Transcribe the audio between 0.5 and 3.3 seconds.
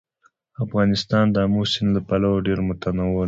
افغانستان د آمو سیند له پلوه ډېر متنوع دی.